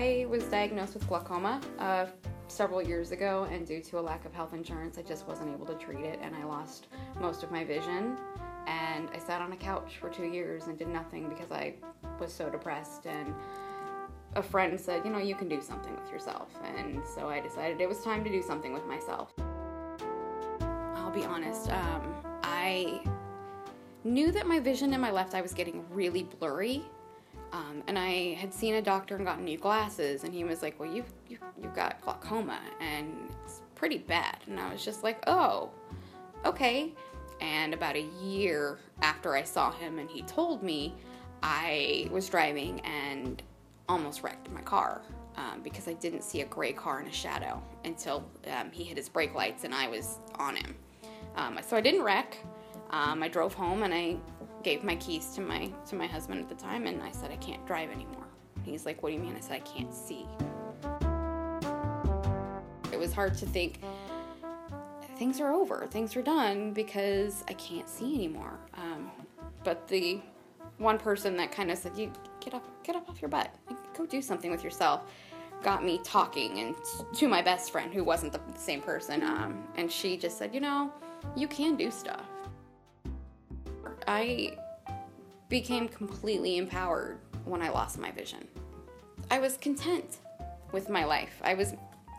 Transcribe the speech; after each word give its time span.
I 0.00 0.24
was 0.30 0.44
diagnosed 0.44 0.94
with 0.94 1.06
glaucoma 1.06 1.60
uh, 1.78 2.06
several 2.48 2.80
years 2.80 3.10
ago, 3.10 3.46
and 3.52 3.66
due 3.66 3.82
to 3.82 3.98
a 3.98 4.00
lack 4.00 4.24
of 4.24 4.32
health 4.32 4.54
insurance, 4.54 4.96
I 4.96 5.02
just 5.02 5.28
wasn't 5.28 5.52
able 5.52 5.66
to 5.66 5.74
treat 5.74 6.06
it, 6.06 6.18
and 6.22 6.34
I 6.34 6.42
lost 6.44 6.86
most 7.20 7.42
of 7.42 7.50
my 7.50 7.64
vision. 7.64 8.16
And 8.66 9.10
I 9.12 9.18
sat 9.18 9.42
on 9.42 9.52
a 9.52 9.56
couch 9.56 9.98
for 10.00 10.08
two 10.08 10.24
years 10.24 10.68
and 10.68 10.78
did 10.78 10.88
nothing 10.88 11.28
because 11.28 11.52
I 11.52 11.74
was 12.18 12.32
so 12.32 12.48
depressed. 12.48 13.04
And 13.04 13.34
a 14.36 14.42
friend 14.42 14.80
said, 14.80 15.04
You 15.04 15.10
know, 15.10 15.18
you 15.18 15.34
can 15.34 15.50
do 15.50 15.60
something 15.60 15.94
with 15.94 16.10
yourself. 16.10 16.48
And 16.64 17.02
so 17.14 17.28
I 17.28 17.40
decided 17.40 17.82
it 17.82 17.88
was 17.88 18.02
time 18.02 18.24
to 18.24 18.30
do 18.30 18.40
something 18.40 18.72
with 18.72 18.86
myself. 18.86 19.34
I'll 20.94 21.12
be 21.12 21.26
honest, 21.26 21.70
um, 21.72 22.14
I 22.42 23.02
knew 24.04 24.32
that 24.32 24.46
my 24.46 24.60
vision 24.60 24.94
in 24.94 25.00
my 25.02 25.10
left 25.10 25.34
eye 25.34 25.42
was 25.42 25.52
getting 25.52 25.84
really 25.90 26.22
blurry 26.22 26.86
um, 27.52 27.82
and 27.86 27.98
I 27.98 28.34
had 28.34 28.52
seen 28.54 28.74
a 28.74 28.82
doctor 28.82 29.16
and 29.16 29.24
gotten 29.24 29.44
new 29.44 29.58
glasses, 29.58 30.24
and 30.24 30.32
he 30.32 30.44
was 30.44 30.62
like, 30.62 30.78
"Well, 30.78 30.92
you've 30.92 31.12
you, 31.28 31.38
you've 31.60 31.74
got 31.74 32.00
glaucoma, 32.00 32.60
and 32.80 33.30
it's 33.44 33.62
pretty 33.74 33.98
bad." 33.98 34.38
And 34.46 34.58
I 34.60 34.72
was 34.72 34.84
just 34.84 35.02
like, 35.02 35.22
"Oh, 35.26 35.70
okay." 36.44 36.92
And 37.40 37.72
about 37.72 37.96
a 37.96 38.06
year 38.22 38.78
after 39.02 39.34
I 39.34 39.42
saw 39.42 39.72
him, 39.72 39.98
and 39.98 40.10
he 40.10 40.22
told 40.22 40.62
me, 40.62 40.94
I 41.42 42.08
was 42.10 42.28
driving 42.28 42.80
and 42.80 43.42
almost 43.88 44.22
wrecked 44.22 44.50
my 44.50 44.60
car 44.60 45.02
um, 45.36 45.62
because 45.62 45.88
I 45.88 45.94
didn't 45.94 46.22
see 46.22 46.42
a 46.42 46.46
gray 46.46 46.72
car 46.72 47.00
in 47.00 47.06
a 47.06 47.12
shadow 47.12 47.62
until 47.84 48.24
um, 48.52 48.70
he 48.70 48.84
hit 48.84 48.96
his 48.96 49.08
brake 49.08 49.34
lights 49.34 49.64
and 49.64 49.74
I 49.74 49.88
was 49.88 50.18
on 50.36 50.56
him. 50.56 50.74
Um, 51.36 51.58
so 51.66 51.76
I 51.76 51.80
didn't 51.80 52.02
wreck. 52.02 52.36
Um, 52.90 53.22
I 53.22 53.28
drove 53.28 53.54
home 53.54 53.82
and 53.82 53.94
I 53.94 54.16
gave 54.62 54.84
my 54.84 54.96
keys 54.96 55.34
to 55.34 55.40
my 55.40 55.70
to 55.86 55.94
my 55.96 56.06
husband 56.06 56.40
at 56.40 56.48
the 56.48 56.54
time 56.54 56.86
and 56.86 57.02
I 57.02 57.10
said 57.12 57.30
I 57.30 57.36
can't 57.36 57.64
drive 57.66 57.90
anymore. 57.90 58.26
He's 58.64 58.84
like, 58.84 59.02
"What 59.02 59.10
do 59.10 59.16
you 59.16 59.20
mean?" 59.20 59.34
I 59.36 59.40
said, 59.40 59.52
"I 59.52 59.60
can't 59.60 59.94
see." 59.94 60.26
It 62.92 62.98
was 62.98 63.12
hard 63.12 63.36
to 63.38 63.46
think 63.46 63.80
things 65.16 65.40
are 65.40 65.52
over, 65.52 65.86
things 65.86 66.16
are 66.16 66.22
done 66.22 66.72
because 66.72 67.44
I 67.48 67.52
can't 67.54 67.88
see 67.88 68.14
anymore. 68.14 68.58
Um, 68.74 69.10
but 69.64 69.86
the 69.88 70.20
one 70.78 70.98
person 70.98 71.36
that 71.36 71.52
kind 71.52 71.70
of 71.70 71.78
said, 71.78 71.96
"You 71.96 72.12
get 72.40 72.54
up, 72.54 72.64
get 72.82 72.96
up 72.96 73.08
off 73.08 73.20
your 73.20 73.28
butt, 73.28 73.54
go 73.96 74.06
do 74.06 74.22
something 74.22 74.50
with 74.50 74.64
yourself," 74.64 75.02
got 75.62 75.84
me 75.84 76.00
talking 76.04 76.58
and 76.58 76.74
to 77.14 77.28
my 77.28 77.42
best 77.42 77.70
friend 77.70 77.92
who 77.92 78.02
wasn't 78.02 78.32
the 78.32 78.40
same 78.56 78.80
person. 78.80 79.22
Um, 79.22 79.62
and 79.76 79.90
she 79.90 80.16
just 80.16 80.38
said, 80.38 80.54
"You 80.54 80.60
know, 80.60 80.92
you 81.36 81.48
can 81.48 81.76
do 81.76 81.90
stuff." 81.90 82.26
I 84.06 84.56
became 85.48 85.88
completely 85.88 86.56
empowered 86.56 87.18
when 87.44 87.62
I 87.62 87.70
lost 87.70 87.98
my 87.98 88.10
vision. 88.10 88.46
I 89.30 89.38
was 89.38 89.56
content 89.56 90.18
with 90.72 90.88
my 90.88 91.04
life. 91.04 91.40
I 91.42 91.54
was 91.54 91.74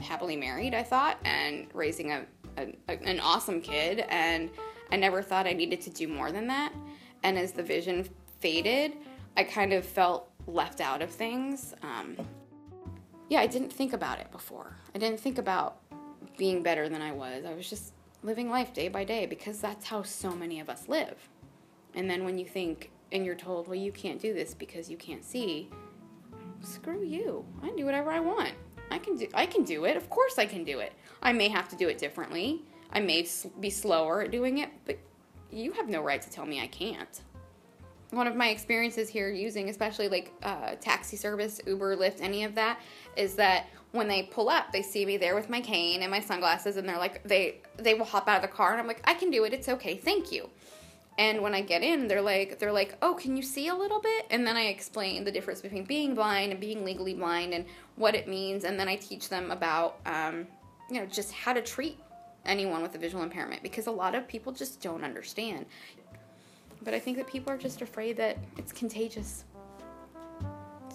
happily 0.00 0.36
married, 0.36 0.74
I 0.74 0.82
thought, 0.82 1.18
and 1.24 1.66
raising 1.74 2.12
a, 2.12 2.26
a, 2.58 2.72
an 2.88 3.20
awesome 3.20 3.60
kid, 3.60 4.04
and 4.08 4.50
I 4.90 4.96
never 4.96 5.22
thought 5.22 5.46
I 5.46 5.52
needed 5.52 5.80
to 5.82 5.90
do 5.90 6.08
more 6.08 6.32
than 6.32 6.46
that. 6.48 6.72
And 7.22 7.38
as 7.38 7.52
the 7.52 7.62
vision 7.62 8.08
faded, 8.40 8.92
I 9.36 9.44
kind 9.44 9.72
of 9.72 9.84
felt 9.84 10.30
left 10.46 10.80
out 10.80 11.02
of 11.02 11.10
things. 11.10 11.74
Um, 11.82 12.16
yeah, 13.28 13.40
I 13.40 13.46
didn't 13.46 13.72
think 13.72 13.92
about 13.92 14.20
it 14.20 14.30
before. 14.30 14.76
I 14.94 14.98
didn't 14.98 15.18
think 15.18 15.38
about 15.38 15.78
being 16.36 16.62
better 16.62 16.88
than 16.88 17.02
I 17.02 17.12
was. 17.12 17.44
I 17.44 17.54
was 17.54 17.68
just 17.68 17.92
living 18.22 18.48
life 18.50 18.72
day 18.72 18.88
by 18.88 19.04
day 19.04 19.26
because 19.26 19.60
that's 19.60 19.86
how 19.86 20.02
so 20.02 20.30
many 20.30 20.60
of 20.60 20.68
us 20.68 20.88
live. 20.88 21.16
And 21.96 22.08
then 22.08 22.24
when 22.24 22.38
you 22.38 22.46
think 22.46 22.90
and 23.10 23.24
you're 23.24 23.34
told, 23.34 23.66
well, 23.66 23.76
you 23.76 23.90
can't 23.90 24.20
do 24.20 24.32
this 24.32 24.54
because 24.54 24.90
you 24.90 24.96
can't 24.96 25.24
see, 25.24 25.70
screw 26.60 27.02
you. 27.02 27.44
I 27.62 27.70
do 27.76 27.84
whatever 27.84 28.10
I 28.10 28.20
want. 28.20 28.52
I 28.90 28.98
can 28.98 29.16
do 29.16 29.26
I 29.34 29.46
can 29.46 29.64
do 29.64 29.84
it. 29.84 29.96
Of 29.96 30.08
course 30.10 30.38
I 30.38 30.46
can 30.46 30.62
do 30.62 30.78
it. 30.78 30.92
I 31.22 31.32
may 31.32 31.48
have 31.48 31.68
to 31.70 31.76
do 31.76 31.88
it 31.88 31.98
differently. 31.98 32.62
I 32.92 33.00
may 33.00 33.26
be 33.58 33.70
slower 33.70 34.22
at 34.22 34.30
doing 34.30 34.58
it, 34.58 34.70
but 34.84 34.98
you 35.50 35.72
have 35.72 35.88
no 35.88 36.02
right 36.02 36.22
to 36.22 36.30
tell 36.30 36.46
me 36.46 36.60
I 36.60 36.68
can't. 36.68 37.20
One 38.10 38.28
of 38.28 38.36
my 38.36 38.50
experiences 38.50 39.08
here 39.08 39.28
using 39.30 39.68
especially 39.68 40.08
like 40.08 40.32
uh, 40.42 40.76
taxi 40.80 41.16
service, 41.16 41.60
Uber, 41.66 41.96
Lyft, 41.96 42.20
any 42.20 42.44
of 42.44 42.54
that 42.54 42.78
is 43.16 43.34
that 43.34 43.66
when 43.90 44.06
they 44.06 44.24
pull 44.24 44.48
up, 44.48 44.72
they 44.72 44.82
see 44.82 45.04
me 45.04 45.16
there 45.16 45.34
with 45.34 45.50
my 45.50 45.60
cane 45.60 46.02
and 46.02 46.10
my 46.10 46.20
sunglasses, 46.20 46.76
and 46.76 46.88
they're 46.88 46.98
like, 46.98 47.22
they 47.24 47.60
they 47.78 47.94
will 47.94 48.04
hop 48.04 48.28
out 48.28 48.36
of 48.36 48.42
the 48.42 48.54
car, 48.54 48.72
and 48.72 48.80
I'm 48.80 48.86
like, 48.86 49.00
I 49.04 49.14
can 49.14 49.30
do 49.30 49.44
it. 49.44 49.52
It's 49.52 49.68
okay. 49.68 49.96
Thank 49.96 50.30
you. 50.30 50.48
And 51.18 51.40
when 51.40 51.54
I 51.54 51.62
get 51.62 51.82
in, 51.82 52.08
they're 52.08 52.20
like, 52.20 52.58
they're 52.58 52.72
like, 52.72 52.96
oh, 53.00 53.14
can 53.14 53.36
you 53.36 53.42
see 53.42 53.68
a 53.68 53.74
little 53.74 54.00
bit? 54.00 54.26
And 54.30 54.46
then 54.46 54.56
I 54.56 54.66
explain 54.66 55.24
the 55.24 55.32
difference 55.32 55.62
between 55.62 55.84
being 55.84 56.14
blind 56.14 56.52
and 56.52 56.60
being 56.60 56.84
legally 56.84 57.14
blind 57.14 57.54
and 57.54 57.64
what 57.96 58.14
it 58.14 58.28
means. 58.28 58.64
And 58.64 58.78
then 58.78 58.88
I 58.88 58.96
teach 58.96 59.30
them 59.30 59.50
about, 59.50 59.98
um, 60.04 60.46
you 60.90 61.00
know, 61.00 61.06
just 61.06 61.32
how 61.32 61.54
to 61.54 61.62
treat 61.62 61.98
anyone 62.44 62.82
with 62.82 62.94
a 62.94 62.98
visual 62.98 63.22
impairment 63.22 63.62
because 63.62 63.86
a 63.86 63.90
lot 63.90 64.14
of 64.14 64.28
people 64.28 64.52
just 64.52 64.80
don't 64.80 65.04
understand. 65.04 65.66
But 66.82 66.92
I 66.92 66.98
think 66.98 67.16
that 67.16 67.26
people 67.26 67.52
are 67.52 67.58
just 67.58 67.80
afraid 67.80 68.18
that 68.18 68.36
it's 68.58 68.72
contagious. 68.72 69.44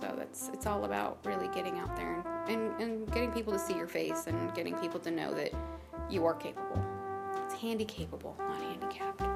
So 0.00 0.14
that's 0.16 0.50
it's 0.52 0.66
all 0.66 0.84
about 0.84 1.18
really 1.24 1.48
getting 1.48 1.78
out 1.78 1.94
there 1.94 2.22
and, 2.48 2.72
and, 2.72 2.80
and 2.80 3.12
getting 3.12 3.32
people 3.32 3.52
to 3.52 3.58
see 3.58 3.74
your 3.74 3.86
face 3.86 4.26
and 4.26 4.54
getting 4.54 4.74
people 4.76 5.00
to 5.00 5.10
know 5.10 5.32
that 5.34 5.52
you 6.10 6.24
are 6.24 6.34
capable. 6.34 6.84
It's 7.44 7.54
handy 7.54 7.84
capable, 7.84 8.34
not 8.38 8.60
handicapped. 8.62 9.35